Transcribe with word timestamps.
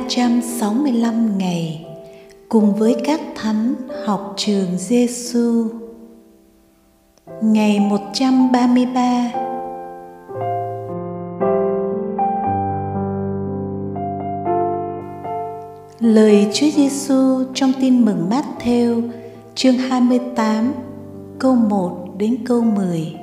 365 0.00 1.38
ngày 1.38 1.86
cùng 2.48 2.74
với 2.74 2.96
các 3.04 3.20
thánh 3.34 3.74
học 4.04 4.34
trường 4.36 4.78
Giêsu. 4.78 5.66
Ngày 7.42 7.80
133 7.80 9.32
Lời 16.00 16.46
Chúa 16.52 16.70
Giêsu 16.76 17.44
trong 17.54 17.72
Tin 17.80 18.04
mừng 18.04 18.30
Matthew 18.30 19.10
chương 19.54 19.74
28 19.74 20.72
câu 21.38 21.54
1 21.54 22.06
đến 22.18 22.36
câu 22.46 22.60
10. 22.60 23.14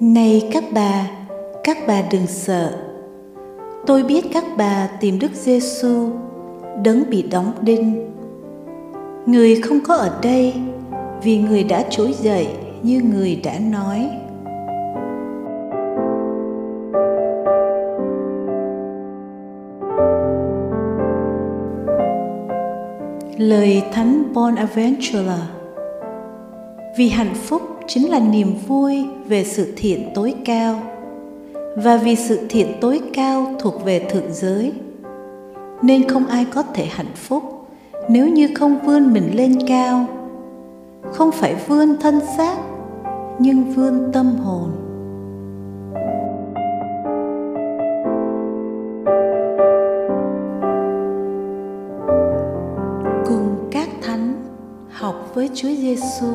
Này 0.00 0.50
các 0.52 0.64
bà, 0.72 1.10
các 1.64 1.78
bà 1.86 2.02
đừng 2.10 2.26
sợ. 2.26 2.89
Tôi 3.86 4.02
biết 4.02 4.24
các 4.32 4.44
bà 4.56 4.88
tìm 5.00 5.18
Đức 5.18 5.32
Giêsu 5.34 6.10
đấng 6.84 7.10
bị 7.10 7.22
đóng 7.22 7.52
đinh. 7.60 8.10
Người 9.26 9.62
không 9.62 9.80
có 9.80 9.94
ở 9.94 10.18
đây 10.22 10.54
vì 11.22 11.38
người 11.38 11.64
đã 11.64 11.84
trỗi 11.90 12.14
dậy 12.20 12.46
như 12.82 13.00
người 13.00 13.40
đã 13.44 13.58
nói. 13.58 14.10
Lời 23.38 23.82
Thánh 23.92 24.32
Bonaventura 24.34 25.38
Vì 26.96 27.08
hạnh 27.08 27.34
phúc 27.34 27.62
chính 27.86 28.10
là 28.10 28.18
niềm 28.18 28.54
vui 28.68 29.04
về 29.26 29.44
sự 29.44 29.72
thiện 29.76 30.10
tối 30.14 30.34
cao 30.44 30.89
và 31.76 31.96
vì 31.96 32.16
sự 32.16 32.40
thiện 32.48 32.72
tối 32.80 33.00
cao 33.12 33.54
thuộc 33.58 33.84
về 33.84 33.98
thượng 33.98 34.32
giới, 34.32 34.72
nên 35.82 36.08
không 36.08 36.26
ai 36.26 36.46
có 36.54 36.62
thể 36.62 36.84
hạnh 36.84 37.14
phúc 37.14 37.42
nếu 38.08 38.28
như 38.28 38.48
không 38.54 38.78
vươn 38.84 39.12
mình 39.12 39.36
lên 39.36 39.58
cao. 39.68 40.06
Không 41.12 41.32
phải 41.32 41.54
vươn 41.68 41.96
thân 42.00 42.20
xác, 42.36 42.56
nhưng 43.38 43.64
vươn 43.64 44.10
tâm 44.12 44.36
hồn. 44.36 44.70
Cùng 53.26 53.68
các 53.70 53.88
thánh 54.02 54.34
học 54.90 55.30
với 55.34 55.50
Chúa 55.54 55.68
Giêsu 55.68 56.26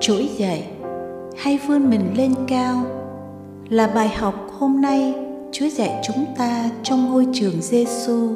trỗi 0.00 0.28
dậy 0.36 0.64
hay 1.36 1.58
vươn 1.66 1.90
mình 1.90 2.14
lên 2.16 2.34
cao 2.48 2.76
là 3.70 3.86
bài 3.86 4.08
học 4.08 4.34
hôm 4.58 4.80
nay 4.80 5.14
Chúa 5.52 5.68
dạy 5.68 6.02
chúng 6.02 6.24
ta 6.38 6.70
trong 6.82 7.10
ngôi 7.10 7.26
trường 7.32 7.62
Giêsu. 7.62 8.34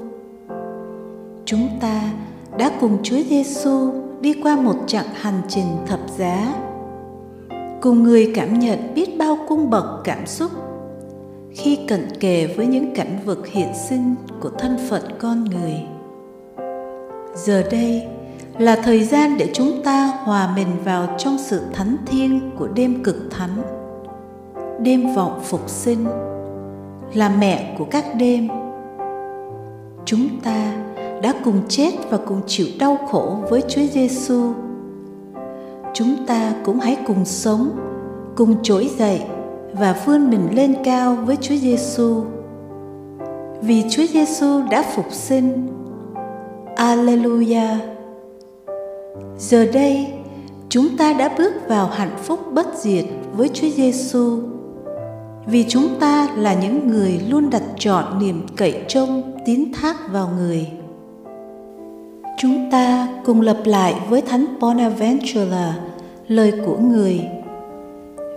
Chúng 1.45 1.69
ta 1.81 2.01
đã 2.59 2.71
cùng 2.81 2.99
Chúa 3.03 3.23
Giêsu 3.29 3.93
đi 4.21 4.35
qua 4.43 4.57
một 4.57 4.77
chặng 4.87 5.07
hành 5.15 5.43
trình 5.49 5.67
thập 5.87 6.01
giá. 6.19 6.55
Cùng 7.81 8.03
người 8.03 8.33
cảm 8.35 8.59
nhận 8.59 8.95
biết 8.95 9.19
bao 9.19 9.39
cung 9.49 9.71
bậc 9.71 9.85
cảm 10.05 10.27
xúc 10.27 10.51
khi 11.51 11.79
cận 11.89 12.09
kề 12.21 12.47
với 12.47 12.67
những 12.67 12.95
cảnh 12.95 13.19
vực 13.25 13.47
hiện 13.47 13.69
sinh 13.89 14.15
của 14.41 14.51
thân 14.59 14.77
phận 14.89 15.03
con 15.19 15.45
người. 15.45 15.75
Giờ 17.35 17.63
đây 17.71 18.03
là 18.59 18.77
thời 18.77 19.05
gian 19.05 19.39
để 19.39 19.51
chúng 19.53 19.83
ta 19.85 20.07
hòa 20.07 20.53
mình 20.57 20.69
vào 20.85 21.17
trong 21.19 21.39
sự 21.39 21.61
thánh 21.73 21.97
thiêng 22.07 22.51
của 22.59 22.69
đêm 22.69 23.03
cực 23.03 23.17
thánh 23.31 23.84
đêm 24.85 25.15
vọng 25.15 25.41
phục 25.45 25.71
sinh 25.71 26.05
là 27.15 27.29
mẹ 27.29 27.75
của 27.79 27.85
các 27.85 28.05
đêm 28.19 28.49
chúng 30.05 30.29
ta 30.45 30.75
đã 31.23 31.35
cùng 31.45 31.61
chết 31.69 31.91
và 32.11 32.19
cùng 32.27 32.41
chịu 32.47 32.67
đau 32.79 32.97
khổ 33.11 33.37
với 33.51 33.63
Chúa 33.69 33.83
Giêsu. 33.93 34.53
Chúng 35.95 36.27
ta 36.27 36.53
cũng 36.65 36.81
hãy 36.81 36.97
cùng 37.07 37.25
sống, 37.25 37.71
cùng 38.37 38.57
trỗi 38.63 38.91
dậy 38.99 39.23
và 39.73 40.03
vươn 40.07 40.31
mình 40.31 40.49
lên 40.53 40.75
cao 40.85 41.17
với 41.27 41.37
Chúa 41.37 41.57
Giêsu. 41.57 42.23
Vì 43.61 43.85
Chúa 43.91 44.07
Giêsu 44.07 44.63
đã 44.71 44.85
phục 44.95 45.13
sinh. 45.13 45.69
Alleluia. 46.77 47.69
Giờ 49.39 49.67
đây, 49.73 50.07
chúng 50.69 50.97
ta 50.97 51.13
đã 51.13 51.35
bước 51.39 51.53
vào 51.69 51.87
hạnh 51.87 52.17
phúc 52.23 52.41
bất 52.53 52.67
diệt 52.77 53.05
với 53.37 53.49
Chúa 53.49 53.69
Giêsu 53.69 54.54
vì 55.47 55.65
chúng 55.69 55.89
ta 56.01 56.29
là 56.37 56.55
những 56.55 56.89
người 56.89 57.21
luôn 57.29 57.51
đặt 57.51 57.63
trọn 57.79 58.05
niềm 58.21 58.47
cậy 58.57 58.83
trông, 58.89 59.23
tín 59.45 59.65
thác 59.73 60.13
vào 60.13 60.31
người. 60.39 60.69
Chúng 62.39 62.71
ta 62.71 63.09
cùng 63.25 63.41
lập 63.41 63.59
lại 63.65 63.95
với 64.09 64.21
thánh 64.21 64.47
bonaventura, 64.61 65.79
lời 66.29 66.53
của 66.67 66.77
người. 66.77 67.21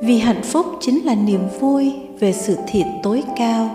Vì 0.02 0.18
hạnh 0.18 0.42
phúc 0.44 0.66
chính 0.80 1.06
là 1.06 1.16
niềm 1.16 1.42
vui 1.60 1.94
về 2.20 2.34
sự 2.34 2.58
thiện 2.68 2.88
tối 3.04 3.24
cao, 3.36 3.70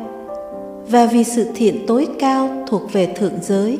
và 0.90 1.06
vì 1.06 1.24
sự 1.24 1.46
thiện 1.54 1.86
tối 1.86 2.08
cao 2.18 2.48
thuộc 2.66 2.92
về 2.92 3.06
thượng 3.06 3.38
giới. 3.42 3.78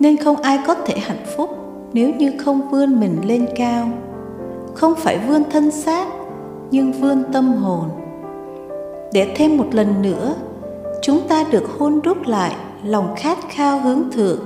Nên 0.00 0.16
không 0.16 0.36
ai 0.36 0.58
có 0.66 0.74
thể 0.74 0.98
hạnh 0.98 1.24
phúc 1.36 1.50
nếu 1.92 2.14
như 2.14 2.32
không 2.38 2.70
vươn 2.70 3.00
mình 3.00 3.16
lên 3.26 3.46
cao. 3.56 3.88
Không 4.74 4.94
phải 4.96 5.18
vươn 5.18 5.42
thân 5.50 5.70
xác, 5.70 6.08
nhưng 6.70 6.92
vươn 6.92 7.22
tâm 7.32 7.52
hồn 7.52 7.88
để 9.12 9.34
thêm 9.36 9.56
một 9.56 9.66
lần 9.72 10.02
nữa, 10.02 10.34
chúng 11.02 11.20
ta 11.28 11.44
được 11.50 11.64
hôn 11.78 12.00
đúc 12.04 12.26
lại 12.26 12.56
lòng 12.84 13.14
khát 13.16 13.38
khao 13.50 13.80
hướng 13.80 14.10
thượng. 14.12 14.40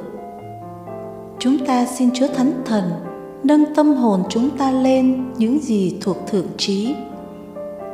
Chúng 1.38 1.66
ta 1.66 1.86
xin 1.86 2.10
chúa 2.14 2.28
thánh 2.36 2.52
thần 2.64 2.84
nâng 3.44 3.74
tâm 3.74 3.94
hồn 3.94 4.22
chúng 4.28 4.50
ta 4.50 4.70
lên 4.70 5.24
những 5.38 5.58
gì 5.58 5.96
thuộc 6.00 6.16
thượng 6.26 6.46
trí, 6.56 6.94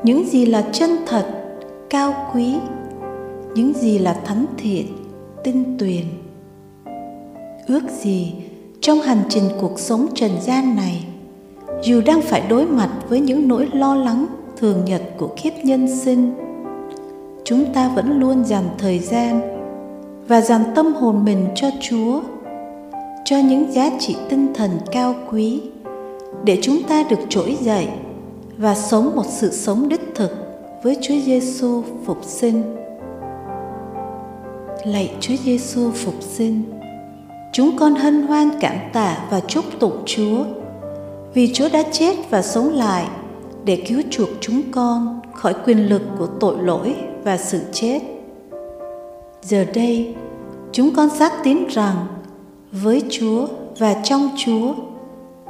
những 0.02 0.26
gì 0.26 0.46
là 0.46 0.62
chân 0.72 0.90
thật, 1.06 1.26
cao 1.90 2.14
quý, 2.34 2.54
những 3.54 3.72
gì 3.72 3.98
là 3.98 4.20
thánh 4.24 4.46
thiện, 4.58 4.86
tinh 5.44 5.76
tuyền. 5.78 6.04
Ước 7.66 7.82
gì 7.90 8.32
trong 8.80 9.00
hành 9.00 9.22
trình 9.28 9.44
cuộc 9.60 9.78
sống 9.78 10.06
trần 10.14 10.30
gian 10.40 10.76
này, 10.76 11.04
dù 11.82 12.00
đang 12.06 12.22
phải 12.22 12.42
đối 12.48 12.66
mặt 12.66 12.90
với 13.08 13.20
những 13.20 13.48
nỗi 13.48 13.68
lo 13.72 13.94
lắng 13.94 14.26
thường 14.56 14.84
nhật 14.84 15.02
của 15.18 15.28
kiếp 15.42 15.52
nhân 15.64 15.96
sinh 15.96 16.32
chúng 17.52 17.72
ta 17.72 17.88
vẫn 17.88 18.20
luôn 18.20 18.44
dành 18.44 18.68
thời 18.78 18.98
gian 18.98 19.40
và 20.28 20.40
dành 20.40 20.64
tâm 20.74 20.94
hồn 20.94 21.24
mình 21.24 21.48
cho 21.54 21.68
Chúa, 21.80 22.20
cho 23.24 23.36
những 23.38 23.72
giá 23.72 23.90
trị 23.98 24.16
tinh 24.28 24.54
thần 24.54 24.70
cao 24.92 25.14
quý 25.30 25.62
để 26.44 26.58
chúng 26.62 26.82
ta 26.82 27.04
được 27.10 27.18
trỗi 27.28 27.56
dậy 27.60 27.88
và 28.56 28.74
sống 28.74 29.16
một 29.16 29.26
sự 29.28 29.52
sống 29.52 29.88
đích 29.88 30.00
thực 30.14 30.30
với 30.82 30.96
Chúa 31.02 31.14
Giêsu 31.24 31.82
phục 32.04 32.24
sinh. 32.24 32.76
Lạy 34.84 35.10
Chúa 35.20 35.36
Giêsu 35.44 35.90
phục 35.90 36.14
sinh, 36.20 36.62
chúng 37.52 37.76
con 37.78 37.94
hân 37.94 38.26
hoan 38.26 38.50
cảm 38.60 38.76
tạ 38.92 39.18
và 39.30 39.40
chúc 39.40 39.64
tụng 39.80 40.02
Chúa 40.06 40.44
vì 41.34 41.52
Chúa 41.54 41.68
đã 41.72 41.82
chết 41.92 42.16
và 42.30 42.42
sống 42.42 42.72
lại 42.72 43.04
để 43.64 43.82
cứu 43.88 44.02
chuộc 44.10 44.28
chúng 44.40 44.62
con 44.70 45.20
khỏi 45.34 45.54
quyền 45.64 45.88
lực 45.88 46.02
của 46.18 46.26
tội 46.26 46.56
lỗi 46.62 46.94
và 47.24 47.36
sự 47.36 47.60
chết. 47.72 48.00
Giờ 49.42 49.64
đây, 49.74 50.14
chúng 50.72 50.90
con 50.96 51.10
xác 51.10 51.32
tín 51.44 51.58
rằng, 51.68 52.06
với 52.72 53.02
chúa 53.10 53.46
và 53.78 53.94
trong 54.04 54.28
chúa, 54.36 54.74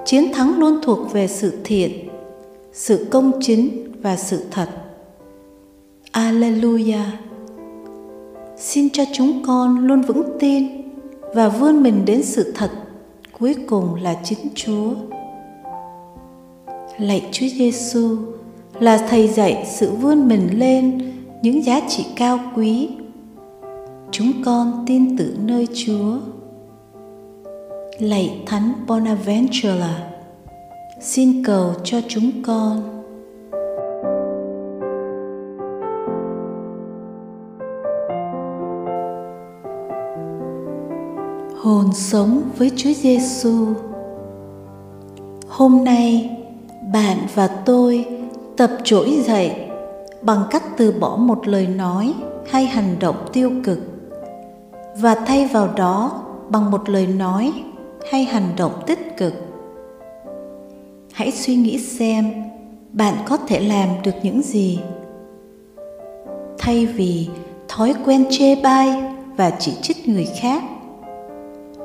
chiến 0.04 0.32
thắng 0.34 0.58
luôn 0.58 0.80
thuộc 0.82 1.12
về 1.12 1.28
sự 1.28 1.52
thiện, 1.64 2.08
sự 2.72 3.06
công 3.10 3.32
chính 3.40 3.92
và 4.02 4.16
sự 4.16 4.42
thật. 4.50 4.68
Alleluia. 6.10 7.00
Xin 8.56 8.90
cho 8.90 9.04
chúng 9.12 9.42
con 9.46 9.86
luôn 9.86 10.02
vững 10.02 10.38
tin 10.40 10.68
và 11.34 11.48
vươn 11.48 11.82
mình 11.82 12.04
đến 12.04 12.22
sự 12.22 12.52
thật 12.56 12.70
cuối 13.38 13.54
cùng 13.66 13.94
là 13.94 14.16
chính 14.24 14.48
chúa. 14.54 14.90
Lạy 16.98 17.28
chúa 17.32 17.46
giêsu 17.46 18.16
là 18.80 19.06
thầy 19.10 19.28
dạy 19.28 19.66
sự 19.74 19.90
vươn 19.90 20.28
mình 20.28 20.48
lên 20.58 21.11
những 21.42 21.62
giá 21.64 21.80
trị 21.88 22.06
cao 22.16 22.38
quý. 22.56 22.88
Chúng 24.10 24.32
con 24.44 24.84
tin 24.86 25.16
tưởng 25.16 25.46
nơi 25.46 25.66
chúa. 25.74 26.16
Lạy 27.98 28.42
thánh 28.46 28.72
bonaventura 28.86 30.08
xin 31.00 31.44
cầu 31.44 31.72
cho 31.84 32.00
chúng 32.08 32.30
con. 32.42 32.82
Hồn 41.62 41.92
sống 41.94 42.42
với 42.58 42.70
Chúa 42.76 42.92
Giêsu. 42.92 43.66
Hôm 45.48 45.84
nay, 45.84 46.36
bạn 46.92 47.18
và 47.34 47.46
tôi 47.46 48.06
tập 48.56 48.70
trỗi 48.84 49.22
dậy 49.26 49.61
bằng 50.22 50.44
cách 50.50 50.62
từ 50.76 50.92
bỏ 50.92 51.16
một 51.16 51.48
lời 51.48 51.66
nói 51.66 52.14
hay 52.50 52.66
hành 52.66 52.96
động 53.00 53.16
tiêu 53.32 53.52
cực, 53.64 53.78
và 54.96 55.14
thay 55.14 55.46
vào 55.46 55.68
đó 55.76 56.22
bằng 56.48 56.70
một 56.70 56.88
lời 56.88 57.06
nói 57.06 57.52
hay 58.10 58.24
hành 58.24 58.48
động 58.56 58.72
tích 58.86 59.16
cực. 59.16 59.34
Hãy 61.12 61.30
suy 61.30 61.56
nghĩ 61.56 61.78
xem 61.78 62.32
bạn 62.92 63.14
có 63.28 63.36
thể 63.36 63.60
làm 63.60 63.88
được 64.04 64.14
những 64.22 64.42
gì. 64.42 64.80
Thay 66.58 66.86
vì 66.86 67.28
thói 67.68 67.94
quen 68.04 68.24
chê 68.30 68.54
bai 68.54 69.02
và 69.36 69.50
chỉ 69.50 69.72
trích 69.82 70.08
người 70.08 70.28
khác, 70.40 70.62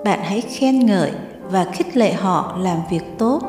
bạn 0.03 0.19
hãy 0.23 0.41
khen 0.41 0.85
ngợi 0.85 1.11
và 1.51 1.65
khích 1.65 1.97
lệ 1.97 2.13
họ 2.13 2.57
làm 2.61 2.77
việc 2.89 3.03
tốt. 3.17 3.41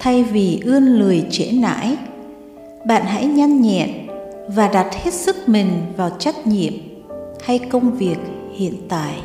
Thay 0.00 0.22
vì 0.22 0.60
ươn 0.64 0.86
lười 0.86 1.26
trễ 1.30 1.52
nải 1.52 1.96
bạn 2.84 3.02
hãy 3.04 3.26
nhanh 3.26 3.60
nhẹn 3.60 3.90
và 4.48 4.68
đặt 4.68 4.94
hết 4.94 5.14
sức 5.14 5.36
mình 5.46 5.70
vào 5.96 6.10
trách 6.18 6.46
nhiệm 6.46 6.72
hay 7.42 7.58
công 7.58 7.90
việc 7.90 8.16
hiện 8.52 8.74
tại. 8.88 9.22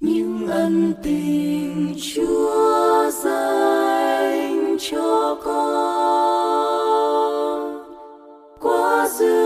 Những 0.00 0.48
ân 0.48 0.92
tình 1.02 1.94
chúa 2.14 3.10
dành 3.10 4.76
cho 4.78 5.36
con 5.44 6.62
quá 8.60 9.08
dư 9.08 9.41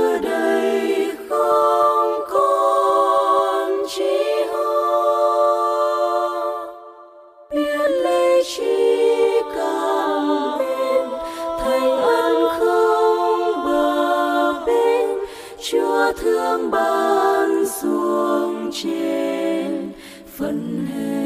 ban 16.70 17.66
xuống 17.66 18.70
trên 18.72 19.92
phần 20.36 20.86
hèn. 20.94 21.16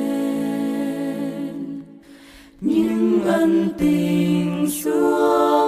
Những 2.60 3.24
ân 3.24 3.68
tình 3.78 4.70
xuống 4.70 5.59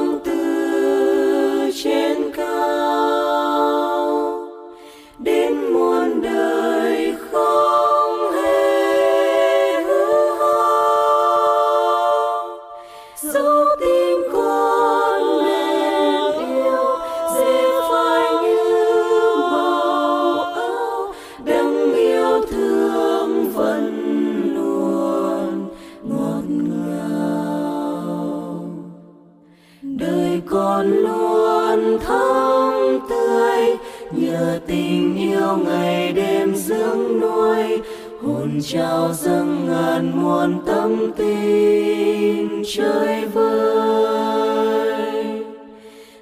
tình 34.72 35.16
yêu 35.16 35.56
ngày 35.64 36.12
đêm 36.12 36.54
dưỡng 36.56 37.20
nuôi 37.20 37.80
hồn 38.22 38.58
trao 38.62 39.12
dâng 39.12 39.66
ngàn 39.68 40.22
muôn 40.22 40.60
tâm 40.66 41.12
tình 41.16 42.62
chơi 42.74 43.26
vơi. 43.26 44.94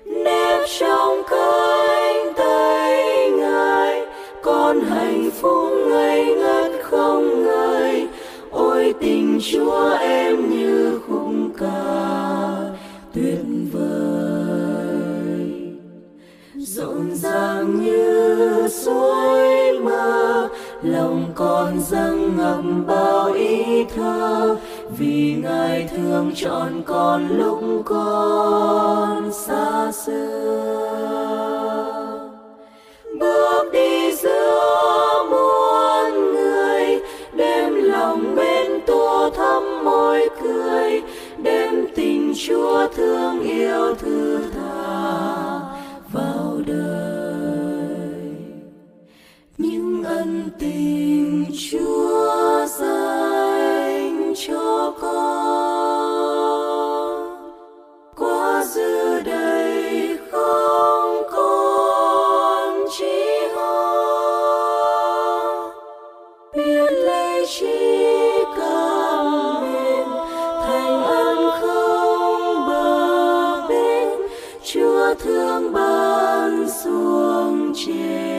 Nếp 0.05 0.61
trong 0.81 1.23
cánh 1.31 2.33
tay 2.37 3.31
ngài, 3.31 4.03
con 4.43 4.81
hạnh 4.81 5.31
phúc 5.41 5.73
ngây 5.89 6.35
ngất 6.35 6.73
không 6.83 7.45
ngơi. 7.45 8.09
Ôi 8.51 8.95
tình 9.01 9.39
chúa 9.53 9.97
em 10.01 10.51
như 10.51 11.01
khung 11.09 11.51
ca 11.59 11.85
tuyệt 13.15 13.41
vời 13.73 14.00
rộn 16.67 17.15
ràng 17.15 17.81
như 17.81 18.69
suối 18.69 19.79
mơ 19.81 20.49
lòng 20.83 21.33
con 21.35 21.81
dâng 21.81 22.37
ngập 22.37 22.65
bao 22.87 23.33
ý 23.33 23.85
thơ. 23.85 24.57
Vì 24.99 25.35
ngài 25.43 25.89
thương 25.97 26.33
chọn 26.37 26.83
con 26.87 27.29
lúc 27.29 27.61
con 27.85 29.33
xa 29.33 29.93
xưa. 29.93 31.00
Tình 50.59 51.45
chúa 51.71 52.67
dành 52.67 54.35
cho 54.47 54.95
con. 55.01 56.31
Quá 58.17 58.65
dư 58.65 59.21
đầy 59.21 60.19
không 60.31 61.23
còn 61.33 62.85
chi 62.99 63.39
ho 63.55 63.91
biết 66.57 66.93
lấy 66.93 67.47
chi 67.47 67.79
cảm 68.57 69.27
ơn 69.75 70.09
thành 70.63 71.03
ân 71.05 71.39
không 71.61 72.67
bờ 72.69 73.69
bến 73.69 74.09
chúa 74.65 75.15
thương 75.15 75.73
ban 75.73 76.69
xuống 76.85 77.73
trên 77.77 78.30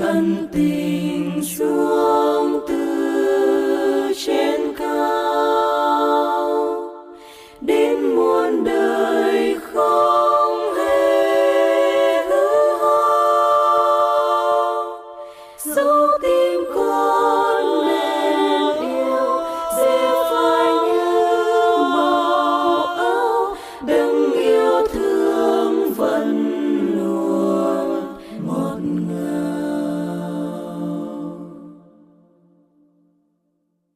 ân 0.00 0.48
tình 0.52 1.42
xuống 1.44 2.60
từ 2.68 4.12
trên 4.26 4.55